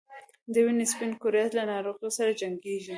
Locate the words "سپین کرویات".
0.91-1.51